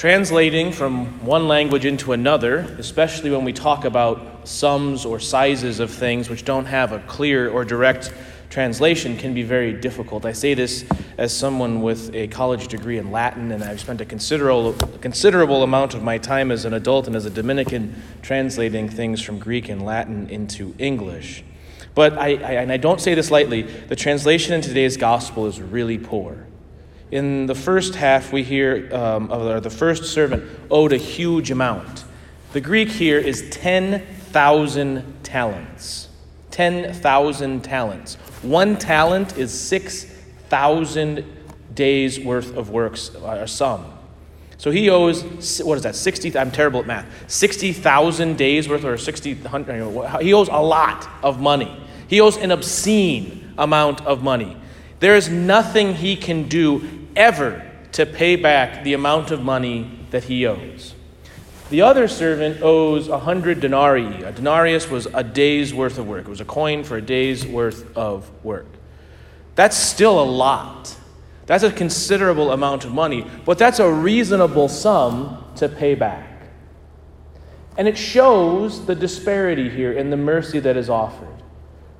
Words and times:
Translating 0.00 0.72
from 0.72 1.26
one 1.26 1.46
language 1.46 1.84
into 1.84 2.14
another, 2.14 2.60
especially 2.78 3.30
when 3.30 3.44
we 3.44 3.52
talk 3.52 3.84
about 3.84 4.48
sums 4.48 5.04
or 5.04 5.20
sizes 5.20 5.78
of 5.78 5.90
things 5.90 6.30
which 6.30 6.42
don't 6.46 6.64
have 6.64 6.92
a 6.92 7.00
clear 7.00 7.50
or 7.50 7.66
direct 7.66 8.10
translation, 8.48 9.18
can 9.18 9.34
be 9.34 9.42
very 9.42 9.74
difficult. 9.74 10.24
I 10.24 10.32
say 10.32 10.54
this 10.54 10.86
as 11.18 11.36
someone 11.36 11.82
with 11.82 12.14
a 12.14 12.28
college 12.28 12.68
degree 12.68 12.96
in 12.96 13.10
Latin, 13.10 13.52
and 13.52 13.62
I've 13.62 13.78
spent 13.78 14.00
a 14.00 14.06
considerable, 14.06 14.72
considerable 15.02 15.62
amount 15.62 15.92
of 15.92 16.02
my 16.02 16.16
time 16.16 16.50
as 16.50 16.64
an 16.64 16.72
adult 16.72 17.06
and 17.06 17.14
as 17.14 17.26
a 17.26 17.30
Dominican 17.30 17.94
translating 18.22 18.88
things 18.88 19.20
from 19.20 19.38
Greek 19.38 19.68
and 19.68 19.84
Latin 19.84 20.30
into 20.30 20.74
English. 20.78 21.44
But 21.94 22.16
I, 22.16 22.28
I 22.28 22.52
and 22.62 22.72
I 22.72 22.78
don't 22.78 23.02
say 23.02 23.12
this 23.12 23.30
lightly, 23.30 23.64
the 23.64 23.96
translation 23.96 24.54
in 24.54 24.62
today's 24.62 24.96
gospel 24.96 25.44
is 25.44 25.60
really 25.60 25.98
poor. 25.98 26.46
In 27.10 27.46
the 27.46 27.54
first 27.54 27.96
half, 27.96 28.32
we 28.32 28.44
hear 28.44 28.88
um, 28.94 29.32
of 29.32 29.62
the 29.62 29.70
first 29.70 30.04
servant 30.04 30.44
owed 30.70 30.92
a 30.92 30.96
huge 30.96 31.50
amount. 31.50 32.04
The 32.52 32.60
Greek 32.60 32.88
here 32.88 33.18
is 33.18 33.48
10,000 33.50 35.24
talents. 35.24 36.08
10,000 36.52 37.62
talents. 37.62 38.14
One 38.42 38.76
talent 38.76 39.36
is 39.36 39.52
6,000 39.58 41.24
days 41.74 42.20
worth 42.20 42.56
of 42.56 42.70
works, 42.70 43.14
or 43.14 43.46
sum. 43.46 43.86
So 44.58 44.70
he 44.70 44.90
owes, 44.90 45.22
what 45.62 45.76
is 45.78 45.82
that, 45.84 45.96
60, 45.96 46.36
I'm 46.36 46.50
terrible 46.50 46.80
at 46.80 46.86
math, 46.86 47.06
60,000 47.30 48.36
days 48.36 48.68
worth 48.68 48.84
or 48.84 48.98
60, 48.98 49.34
he 49.34 50.32
owes 50.34 50.48
a 50.48 50.62
lot 50.62 51.08
of 51.22 51.40
money. 51.40 51.74
He 52.08 52.20
owes 52.20 52.36
an 52.36 52.50
obscene 52.50 53.54
amount 53.56 54.02
of 54.02 54.22
money. 54.22 54.56
There 54.98 55.16
is 55.16 55.30
nothing 55.30 55.94
he 55.94 56.14
can 56.14 56.46
do 56.46 56.99
ever 57.16 57.68
to 57.92 58.06
pay 58.06 58.36
back 58.36 58.84
the 58.84 58.94
amount 58.94 59.30
of 59.30 59.42
money 59.42 60.06
that 60.10 60.24
he 60.24 60.46
owes. 60.46 60.94
The 61.70 61.82
other 61.82 62.08
servant 62.08 62.62
owes 62.62 63.08
a 63.08 63.18
hundred 63.18 63.60
denarii. 63.60 64.24
A 64.24 64.32
denarius 64.32 64.90
was 64.90 65.06
a 65.06 65.22
day's 65.22 65.72
worth 65.72 65.98
of 65.98 66.08
work, 66.08 66.26
it 66.26 66.28
was 66.28 66.40
a 66.40 66.44
coin 66.44 66.84
for 66.84 66.96
a 66.96 67.02
day's 67.02 67.46
worth 67.46 67.96
of 67.96 68.30
work. 68.44 68.66
That's 69.54 69.76
still 69.76 70.20
a 70.20 70.24
lot. 70.24 70.96
That's 71.46 71.64
a 71.64 71.72
considerable 71.72 72.52
amount 72.52 72.84
of 72.84 72.92
money, 72.92 73.26
but 73.44 73.58
that's 73.58 73.80
a 73.80 73.92
reasonable 73.92 74.68
sum 74.68 75.44
to 75.56 75.68
pay 75.68 75.96
back. 75.96 76.42
And 77.76 77.88
it 77.88 77.98
shows 77.98 78.86
the 78.86 78.94
disparity 78.94 79.68
here 79.68 79.92
in 79.92 80.10
the 80.10 80.16
mercy 80.16 80.60
that 80.60 80.76
is 80.76 80.88
offered. 80.88 81.39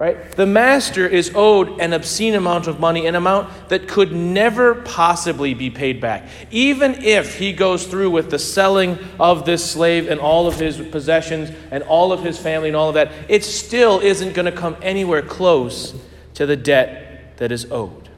Right? 0.01 0.33
The 0.33 0.47
master 0.47 1.06
is 1.06 1.31
owed 1.34 1.79
an 1.79 1.93
obscene 1.93 2.34
amount 2.34 2.67
of 2.67 2.81
money, 2.81 3.05
an 3.05 3.17
amount 3.17 3.69
that 3.69 3.87
could 3.87 4.12
never 4.12 4.77
possibly 4.77 5.53
be 5.53 5.69
paid 5.69 6.01
back. 6.01 6.27
Even 6.51 6.95
if 7.05 7.37
he 7.37 7.53
goes 7.53 7.87
through 7.87 8.09
with 8.09 8.31
the 8.31 8.39
selling 8.39 8.98
of 9.19 9.45
this 9.45 9.71
slave 9.71 10.09
and 10.09 10.19
all 10.19 10.47
of 10.47 10.59
his 10.59 10.78
possessions 10.78 11.51
and 11.71 11.83
all 11.83 12.12
of 12.12 12.23
his 12.23 12.39
family 12.39 12.69
and 12.69 12.77
all 12.77 12.89
of 12.89 12.95
that, 12.95 13.12
it 13.28 13.45
still 13.45 14.01
isn't 14.01 14.33
going 14.33 14.47
to 14.47 14.59
come 14.59 14.75
anywhere 14.81 15.21
close 15.21 15.95
to 16.33 16.47
the 16.47 16.56
debt 16.56 17.37
that 17.37 17.53
is 17.53 17.71
owed. 17.71 18.09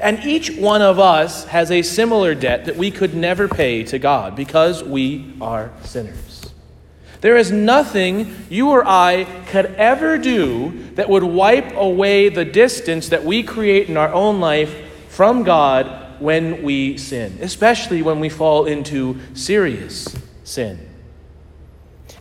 And 0.00 0.18
each 0.24 0.56
one 0.56 0.82
of 0.82 0.98
us 0.98 1.44
has 1.44 1.70
a 1.70 1.82
similar 1.82 2.34
debt 2.34 2.64
that 2.64 2.74
we 2.74 2.90
could 2.90 3.14
never 3.14 3.46
pay 3.46 3.84
to 3.84 4.00
God 4.00 4.34
because 4.34 4.82
we 4.82 5.36
are 5.40 5.70
sinners. 5.84 6.33
There 7.24 7.38
is 7.38 7.50
nothing 7.50 8.36
you 8.50 8.68
or 8.68 8.86
I 8.86 9.24
could 9.46 9.64
ever 9.76 10.18
do 10.18 10.90
that 10.96 11.08
would 11.08 11.22
wipe 11.22 11.74
away 11.74 12.28
the 12.28 12.44
distance 12.44 13.08
that 13.08 13.24
we 13.24 13.42
create 13.42 13.88
in 13.88 13.96
our 13.96 14.12
own 14.12 14.40
life 14.40 14.74
from 15.08 15.42
God 15.42 16.20
when 16.20 16.62
we 16.62 16.98
sin, 16.98 17.38
especially 17.40 18.02
when 18.02 18.20
we 18.20 18.28
fall 18.28 18.66
into 18.66 19.18
serious 19.32 20.14
sin. 20.44 20.86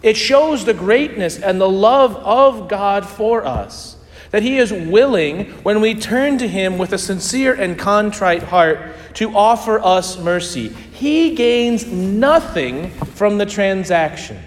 It 0.02 0.16
shows 0.16 0.64
the 0.64 0.74
greatness 0.74 1.38
and 1.38 1.60
the 1.60 1.68
love 1.68 2.16
of 2.16 2.70
God 2.70 3.06
for 3.06 3.46
us. 3.46 3.98
That 4.32 4.42
He 4.42 4.58
is 4.58 4.72
willing, 4.72 5.52
when 5.64 5.82
we 5.82 5.96
turn 5.96 6.38
to 6.38 6.48
Him 6.48 6.78
with 6.78 6.94
a 6.94 6.98
sincere 6.98 7.54
and 7.54 7.78
contrite 7.78 8.44
heart, 8.44 8.80
to 9.16 9.36
offer 9.36 9.82
us 9.82 10.18
mercy. 10.18 10.70
He 10.70 11.36
gains 11.36 11.86
nothing 11.86 12.92
from 12.92 13.38
the 13.38 13.46
transaction. 13.46 14.40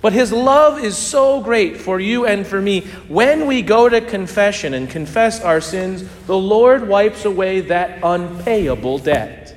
But 0.00 0.12
his 0.12 0.32
love 0.32 0.82
is 0.82 0.96
so 0.96 1.40
great 1.40 1.76
for 1.76 1.98
you 1.98 2.24
and 2.24 2.46
for 2.46 2.60
me. 2.60 2.82
When 3.08 3.46
we 3.46 3.62
go 3.62 3.88
to 3.88 4.00
confession 4.00 4.74
and 4.74 4.88
confess 4.88 5.40
our 5.40 5.60
sins, 5.60 6.04
the 6.26 6.38
Lord 6.38 6.86
wipes 6.86 7.24
away 7.24 7.62
that 7.62 7.98
unpayable 8.02 8.98
debt. 8.98 9.56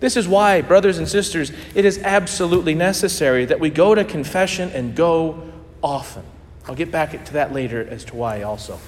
This 0.00 0.16
is 0.16 0.26
why, 0.26 0.62
brothers 0.62 0.98
and 0.98 1.08
sisters, 1.08 1.52
it 1.74 1.84
is 1.84 1.98
absolutely 1.98 2.74
necessary 2.74 3.44
that 3.44 3.60
we 3.60 3.70
go 3.70 3.94
to 3.94 4.04
confession 4.04 4.70
and 4.70 4.96
go 4.96 5.42
often. 5.82 6.24
I'll 6.66 6.74
get 6.74 6.90
back 6.90 7.24
to 7.24 7.32
that 7.34 7.52
later 7.52 7.86
as 7.88 8.04
to 8.06 8.16
why 8.16 8.42
also. 8.42 8.80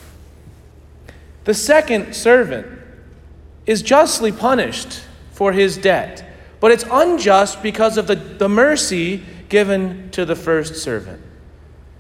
The 1.44 1.54
second 1.54 2.14
servant 2.14 2.66
is 3.66 3.82
justly 3.82 4.32
punished 4.32 5.02
for 5.32 5.52
his 5.52 5.76
debt, 5.76 6.24
but 6.60 6.72
it's 6.72 6.84
unjust 6.90 7.62
because 7.62 7.98
of 7.98 8.06
the, 8.06 8.16
the 8.16 8.48
mercy 8.48 9.22
given 9.54 10.10
to 10.10 10.24
the 10.24 10.34
first 10.34 10.74
servant. 10.74 11.22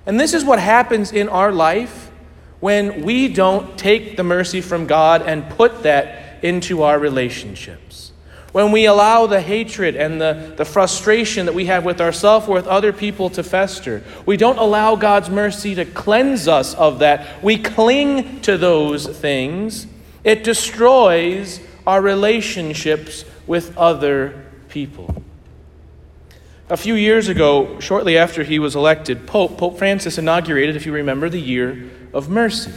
And 0.06 0.18
this 0.18 0.34
is 0.34 0.44
what 0.44 0.58
happens 0.58 1.12
in 1.12 1.28
our 1.28 1.52
life 1.52 2.10
when 2.58 3.04
we 3.04 3.28
don't 3.28 3.78
take 3.78 4.16
the 4.16 4.24
mercy 4.24 4.60
from 4.60 4.88
God 4.88 5.22
and 5.22 5.48
put 5.50 5.84
that 5.84 6.42
into 6.44 6.82
our 6.82 6.98
relationships. 6.98 8.10
When 8.50 8.72
we 8.72 8.86
allow 8.86 9.28
the 9.28 9.40
hatred 9.40 9.94
and 9.94 10.20
the, 10.20 10.54
the 10.56 10.64
frustration 10.64 11.46
that 11.46 11.54
we 11.54 11.66
have 11.66 11.84
with 11.84 12.00
ourselves 12.00 12.48
or 12.48 12.54
with 12.54 12.66
other 12.66 12.92
people 12.92 13.30
to 13.30 13.44
fester, 13.44 14.02
we 14.26 14.36
don't 14.36 14.58
allow 14.58 14.96
God's 14.96 15.30
mercy 15.30 15.76
to 15.76 15.84
cleanse 15.84 16.48
us 16.48 16.74
of 16.74 16.98
that. 16.98 17.40
We 17.40 17.58
cling 17.58 18.40
to 18.40 18.58
those 18.58 19.06
things. 19.06 19.86
It 20.24 20.42
destroys 20.42 21.60
our 21.86 22.02
relationships 22.02 23.24
with 23.46 23.78
other 23.78 24.44
people. 24.68 25.23
A 26.70 26.78
few 26.78 26.94
years 26.94 27.28
ago, 27.28 27.78
shortly 27.78 28.16
after 28.16 28.42
he 28.42 28.58
was 28.58 28.74
elected 28.74 29.26
Pope, 29.26 29.58
Pope 29.58 29.76
Francis 29.76 30.16
inaugurated, 30.16 30.76
if 30.76 30.86
you 30.86 30.92
remember, 30.92 31.28
the 31.28 31.40
Year 31.40 31.90
of 32.14 32.30
Mercy. 32.30 32.72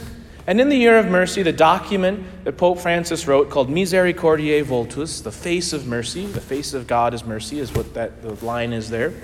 And 0.46 0.60
in 0.60 0.68
the 0.68 0.76
Year 0.76 0.98
of 0.98 1.06
Mercy, 1.06 1.42
the 1.42 1.54
document 1.54 2.26
that 2.44 2.58
Pope 2.58 2.80
Francis 2.80 3.26
wrote 3.26 3.48
called 3.48 3.70
Misericordiae 3.70 4.62
Vultus, 4.62 5.22
the 5.22 5.32
face 5.32 5.72
of 5.72 5.86
mercy, 5.86 6.26
the 6.26 6.40
face 6.40 6.74
of 6.74 6.86
God 6.86 7.14
is 7.14 7.24
mercy, 7.24 7.58
is 7.58 7.72
what 7.72 7.94
that 7.94 8.20
the 8.20 8.44
line 8.44 8.74
is 8.74 8.90
there. 8.90 9.14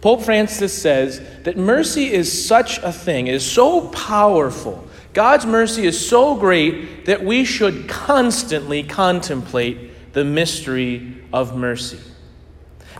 Pope 0.00 0.22
Francis 0.22 0.76
says 0.76 1.20
that 1.44 1.56
mercy 1.56 2.12
is 2.12 2.46
such 2.46 2.78
a 2.78 2.92
thing, 2.92 3.28
it 3.28 3.34
is 3.34 3.48
so 3.48 3.88
powerful. 3.90 4.84
God's 5.12 5.46
mercy 5.46 5.86
is 5.86 6.08
so 6.08 6.34
great 6.34 7.06
that 7.06 7.24
we 7.24 7.44
should 7.44 7.88
constantly 7.88 8.82
contemplate 8.82 10.12
the 10.12 10.24
mystery 10.24 11.22
of 11.32 11.56
mercy. 11.56 12.00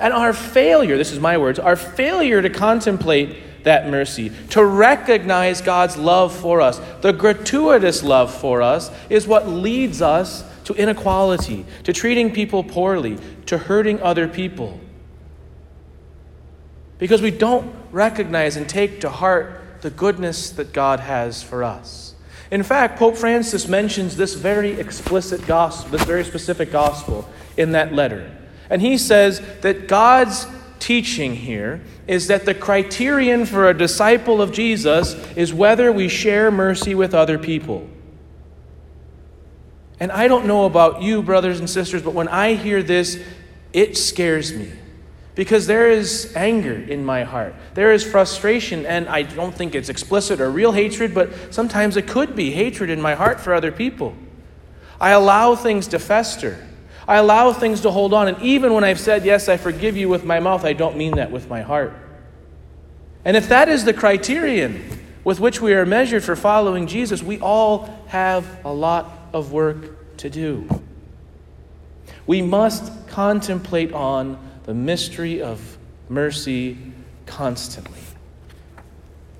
And 0.00 0.12
our 0.12 0.32
failure, 0.32 0.96
this 0.96 1.12
is 1.12 1.20
my 1.20 1.38
words, 1.38 1.58
our 1.58 1.76
failure 1.76 2.42
to 2.42 2.50
contemplate 2.50 3.64
that 3.64 3.88
mercy, 3.88 4.32
to 4.50 4.64
recognize 4.64 5.60
God's 5.60 5.96
love 5.96 6.34
for 6.34 6.60
us, 6.60 6.80
the 7.00 7.12
gratuitous 7.12 8.02
love 8.02 8.34
for 8.34 8.62
us, 8.62 8.90
is 9.08 9.26
what 9.26 9.48
leads 9.48 10.02
us 10.02 10.44
to 10.64 10.74
inequality, 10.74 11.64
to 11.84 11.92
treating 11.92 12.32
people 12.32 12.64
poorly, 12.64 13.18
to 13.46 13.58
hurting 13.58 14.00
other 14.00 14.28
people. 14.28 14.80
Because 16.98 17.20
we 17.20 17.30
don't 17.30 17.74
recognize 17.90 18.56
and 18.56 18.68
take 18.68 19.00
to 19.00 19.10
heart 19.10 19.60
the 19.80 19.90
goodness 19.90 20.50
that 20.50 20.72
God 20.72 21.00
has 21.00 21.42
for 21.42 21.64
us. 21.64 22.14
In 22.50 22.62
fact, 22.62 22.98
Pope 22.98 23.16
Francis 23.16 23.66
mentions 23.66 24.16
this 24.16 24.34
very 24.34 24.72
explicit 24.72 25.46
gospel, 25.46 25.90
this 25.90 26.04
very 26.04 26.24
specific 26.24 26.70
gospel 26.70 27.28
in 27.56 27.72
that 27.72 27.92
letter. 27.92 28.30
And 28.70 28.80
he 28.80 28.98
says 28.98 29.40
that 29.60 29.88
God's 29.88 30.46
teaching 30.78 31.36
here 31.36 31.80
is 32.08 32.26
that 32.26 32.44
the 32.44 32.54
criterion 32.54 33.46
for 33.46 33.68
a 33.68 33.74
disciple 33.74 34.42
of 34.42 34.52
Jesus 34.52 35.14
is 35.36 35.54
whether 35.54 35.92
we 35.92 36.08
share 36.08 36.50
mercy 36.50 36.94
with 36.94 37.14
other 37.14 37.38
people. 37.38 37.88
And 40.00 40.10
I 40.10 40.26
don't 40.26 40.46
know 40.46 40.64
about 40.66 41.02
you, 41.02 41.22
brothers 41.22 41.60
and 41.60 41.70
sisters, 41.70 42.02
but 42.02 42.14
when 42.14 42.26
I 42.26 42.54
hear 42.54 42.82
this, 42.82 43.22
it 43.72 43.96
scares 43.96 44.52
me. 44.52 44.72
Because 45.36 45.66
there 45.68 45.90
is 45.90 46.32
anger 46.34 46.74
in 46.74 47.04
my 47.04 47.22
heart. 47.22 47.54
There 47.74 47.92
is 47.92 48.04
frustration, 48.04 48.84
and 48.84 49.08
I 49.08 49.22
don't 49.22 49.54
think 49.54 49.76
it's 49.76 49.88
explicit 49.88 50.40
or 50.40 50.50
real 50.50 50.72
hatred, 50.72 51.14
but 51.14 51.54
sometimes 51.54 51.96
it 51.96 52.08
could 52.08 52.34
be 52.34 52.50
hatred 52.50 52.90
in 52.90 53.00
my 53.00 53.14
heart 53.14 53.40
for 53.40 53.54
other 53.54 53.70
people. 53.70 54.14
I 55.00 55.10
allow 55.10 55.54
things 55.54 55.86
to 55.88 55.98
fester. 55.98 56.66
I 57.06 57.16
allow 57.16 57.52
things 57.52 57.80
to 57.82 57.90
hold 57.90 58.14
on. 58.14 58.28
And 58.28 58.40
even 58.42 58.72
when 58.72 58.84
I've 58.84 59.00
said, 59.00 59.24
Yes, 59.24 59.48
I 59.48 59.56
forgive 59.56 59.96
you 59.96 60.08
with 60.08 60.24
my 60.24 60.40
mouth, 60.40 60.64
I 60.64 60.72
don't 60.72 60.96
mean 60.96 61.16
that 61.16 61.30
with 61.30 61.48
my 61.48 61.62
heart. 61.62 61.92
And 63.24 63.36
if 63.36 63.48
that 63.48 63.68
is 63.68 63.84
the 63.84 63.94
criterion 63.94 65.00
with 65.24 65.38
which 65.38 65.60
we 65.60 65.74
are 65.74 65.86
measured 65.86 66.24
for 66.24 66.34
following 66.34 66.86
Jesus, 66.86 67.22
we 67.22 67.38
all 67.40 67.88
have 68.08 68.64
a 68.64 68.72
lot 68.72 69.10
of 69.32 69.52
work 69.52 70.16
to 70.18 70.30
do. 70.30 70.68
We 72.26 72.42
must 72.42 73.08
contemplate 73.08 73.92
on 73.92 74.38
the 74.64 74.74
mystery 74.74 75.42
of 75.42 75.78
mercy 76.08 76.78
constantly. 77.26 77.98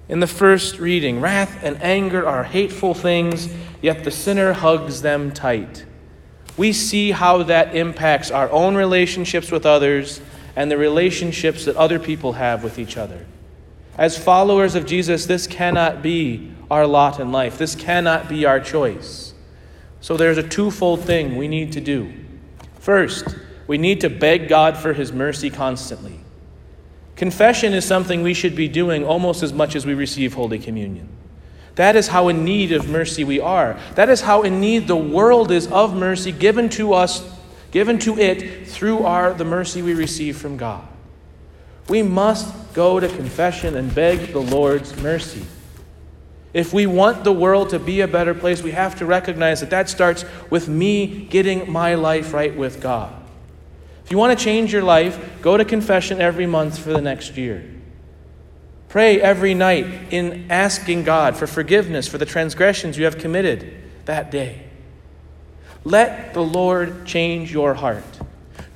In 0.09 0.21
the 0.21 0.27
first 0.27 0.79
reading, 0.79 1.21
wrath 1.21 1.61
and 1.63 1.81
anger 1.83 2.27
are 2.27 2.45
hateful 2.45 2.95
things, 2.95 3.53
yet 3.81 4.05
the 4.05 4.11
sinner 4.11 4.53
hugs 4.53 5.03
them 5.03 5.33
tight. 5.33 5.85
We 6.57 6.73
see 6.73 7.11
how 7.13 7.43
that 7.45 7.75
impacts 7.75 8.31
our 8.31 8.51
own 8.51 8.75
relationships 8.75 9.51
with 9.51 9.65
others 9.65 10.21
and 10.55 10.71
the 10.71 10.77
relationships 10.77 11.65
that 11.65 11.77
other 11.77 11.99
people 11.99 12.35
have 12.35 12.63
with 12.63 12.79
each 12.79 12.97
other. 12.97 13.27
As 13.97 14.19
followers 14.19 14.75
of 14.75 14.87
Jesus, 14.87 15.27
this 15.27 15.47
cannot 15.47 16.03
be 16.03 16.51
our 16.71 16.87
lot 16.87 17.21
in 17.21 17.33
life. 17.33 17.59
This 17.59 17.75
cannot 17.75 18.29
be 18.29 18.45
our 18.47 18.61
choice. 18.61 19.35
So 20.01 20.17
there's 20.17 20.39
a 20.39 20.49
twofold 20.49 21.01
thing 21.01 21.37
we 21.37 21.49
need 21.49 21.73
to 21.73 21.81
do. 21.81 22.13
First, 22.81 23.37
we 23.67 23.79
need 23.79 24.01
to 24.01 24.11
beg 24.11 24.49
God 24.49 24.77
for 24.77 24.93
His 24.93 25.13
mercy 25.13 25.51
constantly. 25.51 26.21
Confession 27.17 27.73
is 27.73 27.85
something 27.85 28.23
we 28.23 28.35
should 28.35 28.57
be 28.57 28.69
doing 28.69 29.05
almost 29.05 29.43
as 29.43 29.53
much 29.53 29.77
as 29.77 29.87
we 29.87 29.95
receive 29.95 30.35
Holy 30.35 30.59
Communion. 30.59 31.09
That 31.77 31.97
is 31.97 32.09
how 32.09 32.29
in 32.29 32.45
need 32.45 32.73
of 32.73 32.89
mercy 32.89 33.25
we 33.25 33.41
are. 33.41 33.79
That 33.95 34.09
is 34.09 34.21
how 34.21 34.43
in 34.43 34.61
need 34.61 34.87
the 34.87 34.97
world 34.97 35.51
is 35.51 35.67
of 35.69 35.95
mercy 35.95 36.31
given 36.31 36.69
to 36.71 36.93
us, 36.93 37.29
given 37.71 37.99
to 38.01 38.19
it 38.19 38.69
through 38.69 39.05
our 39.05 39.33
the 39.33 39.45
mercy 39.45 39.81
we 39.81 39.95
receive 39.95 40.37
from 40.37 40.57
God. 40.57 40.87
We 41.89 42.03
must 42.03 42.75
go 42.75 43.01
to 43.01 43.09
confession 43.09 43.77
and 43.77 43.95
beg 43.95 44.33
the 44.33 44.41
Lord's 44.41 44.97
mercy. 45.03 45.45
If 46.53 46.75
we 46.75 46.87
want 46.87 47.25
the 47.25 47.33
world 47.33 47.71
to 47.71 47.79
be 47.79 48.03
a 48.03 48.09
better 48.09 48.35
place, 48.35 48.63
we 48.63 48.73
have 48.73 48.97
to 48.99 49.07
recognize 49.07 49.61
that 49.61 49.71
that 49.71 49.89
starts 49.89 50.25
with 50.51 50.69
me 50.69 51.27
getting 51.31 51.71
my 51.71 51.95
life 51.95 52.35
right 52.35 52.55
with 52.55 52.83
God. 52.83 53.13
If 54.05 54.11
you 54.11 54.19
want 54.19 54.39
to 54.39 54.45
change 54.45 54.73
your 54.73 54.83
life, 54.83 55.41
go 55.41 55.57
to 55.57 55.65
confession 55.65 56.21
every 56.21 56.47
month 56.47 56.79
for 56.79 56.91
the 56.91 57.01
next 57.01 57.39
year. 57.39 57.72
Pray 58.93 59.23
every 59.23 59.55
night 59.55 59.87
in 60.13 60.51
asking 60.51 61.05
God 61.05 61.35
for 61.35 61.47
forgiveness 61.47 62.07
for 62.07 62.19
the 62.19 62.27
transgressions 62.27 62.99
you 62.99 63.07
have 63.07 63.17
committed 63.17 63.73
that 64.05 64.31
day. 64.31 64.65
Let 65.83 66.35
the 66.35 66.43
Lord 66.43 67.07
change 67.07 67.51
your 67.51 67.73
heart. 67.73 68.05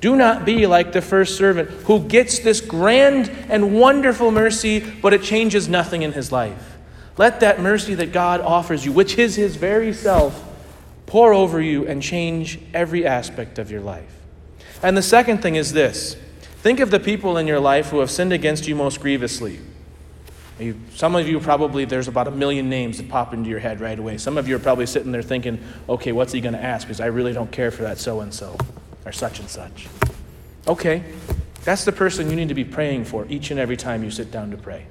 Do 0.01 0.15
not 0.15 0.43
be 0.43 0.65
like 0.65 0.91
the 0.91 1.03
first 1.03 1.37
servant 1.37 1.69
who 1.83 1.99
gets 1.99 2.39
this 2.39 2.61
grand 2.61 3.29
and 3.47 3.79
wonderful 3.79 4.31
mercy, 4.31 4.79
but 4.79 5.13
it 5.13 5.21
changes 5.21 5.69
nothing 5.69 6.01
in 6.01 6.13
his 6.13 6.31
life. 6.31 6.77
Let 7.19 7.41
that 7.41 7.61
mercy 7.61 7.93
that 7.93 8.11
God 8.11 8.41
offers 8.41 8.83
you, 8.83 8.91
which 8.91 9.19
is 9.19 9.35
his 9.35 9.55
very 9.55 9.93
self, 9.93 10.43
pour 11.05 11.31
over 11.31 11.61
you 11.61 11.87
and 11.87 12.01
change 12.01 12.57
every 12.73 13.05
aspect 13.05 13.59
of 13.59 13.69
your 13.69 13.81
life. 13.81 14.19
And 14.81 14.97
the 14.97 15.03
second 15.03 15.43
thing 15.43 15.53
is 15.53 15.73
this 15.73 16.15
think 16.63 16.79
of 16.79 16.89
the 16.89 16.99
people 16.99 17.37
in 17.37 17.45
your 17.45 17.59
life 17.59 17.89
who 17.91 17.99
have 17.99 18.09
sinned 18.09 18.33
against 18.33 18.67
you 18.67 18.73
most 18.73 18.99
grievously. 18.99 19.59
You, 20.59 20.79
some 20.95 21.15
of 21.15 21.27
you 21.27 21.39
probably, 21.39 21.85
there's 21.85 22.07
about 22.07 22.27
a 22.27 22.31
million 22.31 22.67
names 22.69 22.97
that 22.97 23.09
pop 23.09 23.33
into 23.33 23.49
your 23.49 23.59
head 23.59 23.79
right 23.79 23.97
away. 23.97 24.17
Some 24.17 24.37
of 24.37 24.47
you 24.47 24.55
are 24.55 24.59
probably 24.59 24.87
sitting 24.87 25.11
there 25.11 25.21
thinking, 25.21 25.59
okay, 25.87 26.11
what's 26.11 26.33
he 26.33 26.41
going 26.41 26.55
to 26.55 26.63
ask? 26.63 26.87
Because 26.87 26.99
I 26.99 27.07
really 27.07 27.33
don't 27.33 27.51
care 27.51 27.69
for 27.69 27.83
that 27.83 27.99
so 27.99 28.21
and 28.21 28.33
so 28.33 28.57
or 29.05 29.11
such 29.11 29.39
and 29.39 29.49
such. 29.49 29.87
Okay, 30.67 31.03
that's 31.63 31.85
the 31.85 31.91
person 31.91 32.29
you 32.29 32.35
need 32.35 32.49
to 32.49 32.55
be 32.55 32.65
praying 32.65 33.05
for 33.05 33.25
each 33.29 33.51
and 33.51 33.59
every 33.59 33.77
time 33.77 34.03
you 34.03 34.09
sit 34.09 34.31
down 34.31 34.51
to 34.51 34.57
pray. 34.57 34.85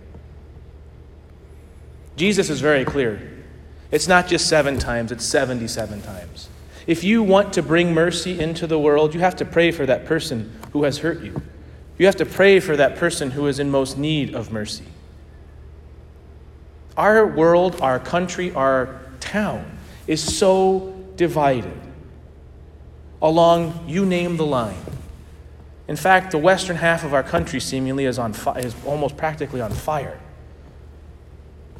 Jesus 2.17 2.49
is 2.49 2.61
very 2.61 2.85
clear. 2.85 3.45
It's 3.91 4.09
not 4.09 4.27
just 4.27 4.49
seven 4.49 4.79
times, 4.79 5.13
it's 5.13 5.25
77 5.25 6.03
times. 6.03 6.49
If 6.87 7.03
you 7.03 7.23
want 7.23 7.53
to 7.55 7.63
bring 7.63 7.93
mercy 7.93 8.39
into 8.39 8.67
the 8.67 8.79
world, 8.79 9.15
you 9.15 9.21
have 9.21 9.37
to 9.37 9.45
pray 9.45 9.73
for 9.73 9.85
that 9.87 10.07
person 10.07 10.53
who 10.73 10.85
has 10.85 10.99
hurt 10.99 11.23
you. 11.23 11.43
You 11.99 12.07
have 12.07 12.17
to 12.17 12.27
pray 12.27 12.61
for 12.61 12.77
that 12.77 12.97
person 12.97 13.33
who 13.33 13.47
is 13.49 13.59
in 13.59 13.71
most 13.71 13.99
need 13.99 14.35
of 14.35 14.53
mercy. 14.53 14.85
Our 16.97 17.27
world, 17.27 17.81
our 17.81 17.99
country, 17.99 18.53
our 18.55 19.01
town 19.21 19.79
is 20.07 20.23
so 20.23 20.95
divided 21.17 21.81
along 23.21 23.85
you 23.87 24.07
name 24.07 24.37
the 24.37 24.47
line. 24.47 24.77
In 25.89 25.97
fact, 25.97 26.33
the 26.33 26.39
western 26.39 26.77
half 26.77 27.05
of 27.05 27.15
our 27.15 27.23
country 27.23 27.61
seemingly 27.61 28.05
is, 28.05 28.19
on 28.19 28.33
fi- 28.33 28.59
is 28.59 28.75
almost 28.85 29.17
practically 29.17 29.61
on 29.61 29.71
fire. 29.71 30.19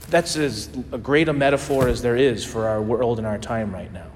That's 0.09 0.37
as 0.37 0.69
great 1.03 1.29
a 1.29 1.33
metaphor 1.33 1.89
as 1.89 2.03
there 2.03 2.17
is 2.17 2.45
for 2.45 2.69
our 2.69 2.81
world 2.81 3.19
and 3.19 3.27
our 3.27 3.39
time 3.39 3.73
right 3.75 3.93
now. 3.93 4.07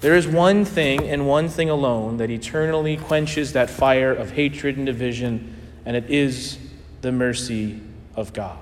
There 0.00 0.14
is 0.14 0.26
one 0.26 0.64
thing 0.64 1.08
and 1.08 1.26
one 1.26 1.48
thing 1.48 1.68
alone 1.68 2.18
that 2.18 2.30
eternally 2.30 2.96
quenches 2.96 3.52
that 3.52 3.68
fire 3.68 4.12
of 4.12 4.32
hatred 4.32 4.76
and 4.76 4.86
division, 4.86 5.54
and 5.84 5.96
it 5.96 6.08
is 6.10 6.58
the 7.00 7.12
mercy 7.12 7.80
of 8.14 8.32
God. 8.32 8.58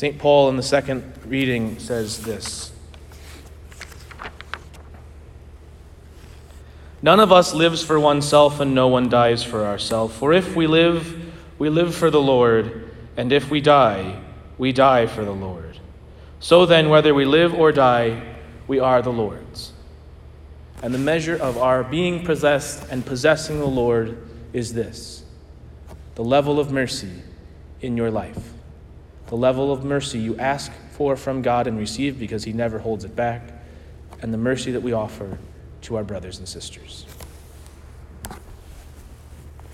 St. 0.00 0.18
Paul 0.18 0.48
in 0.48 0.56
the 0.56 0.62
second 0.62 1.04
reading 1.26 1.78
says 1.78 2.22
this 2.22 2.72
None 7.02 7.20
of 7.20 7.30
us 7.30 7.52
lives 7.52 7.84
for 7.84 8.00
oneself, 8.00 8.60
and 8.60 8.74
no 8.74 8.88
one 8.88 9.10
dies 9.10 9.44
for 9.44 9.66
ourselves. 9.66 10.16
For 10.16 10.32
if 10.32 10.56
we 10.56 10.66
live, 10.66 11.34
we 11.58 11.68
live 11.68 11.94
for 11.94 12.10
the 12.10 12.18
Lord, 12.18 12.90
and 13.18 13.30
if 13.30 13.50
we 13.50 13.60
die, 13.60 14.18
we 14.56 14.72
die 14.72 15.06
for 15.06 15.22
the 15.22 15.34
Lord. 15.34 15.78
So 16.38 16.64
then, 16.64 16.88
whether 16.88 17.12
we 17.12 17.26
live 17.26 17.52
or 17.52 17.70
die, 17.70 18.22
we 18.66 18.78
are 18.80 19.02
the 19.02 19.12
Lord's. 19.12 19.74
And 20.82 20.94
the 20.94 20.98
measure 20.98 21.36
of 21.36 21.58
our 21.58 21.84
being 21.84 22.24
possessed 22.24 22.86
and 22.90 23.04
possessing 23.04 23.58
the 23.58 23.66
Lord 23.66 24.16
is 24.54 24.72
this 24.72 25.24
the 26.14 26.24
level 26.24 26.58
of 26.58 26.72
mercy 26.72 27.22
in 27.82 27.98
your 27.98 28.10
life. 28.10 28.54
The 29.30 29.36
level 29.36 29.72
of 29.72 29.84
mercy 29.84 30.18
you 30.18 30.36
ask 30.38 30.72
for 30.90 31.16
from 31.16 31.40
God 31.40 31.68
and 31.68 31.78
receive 31.78 32.18
because 32.18 32.42
He 32.42 32.52
never 32.52 32.80
holds 32.80 33.04
it 33.04 33.14
back, 33.14 33.42
and 34.22 34.34
the 34.34 34.38
mercy 34.38 34.72
that 34.72 34.82
we 34.82 34.92
offer 34.92 35.38
to 35.82 35.96
our 35.96 36.02
brothers 36.02 36.38
and 36.38 36.48
sisters. 36.48 37.06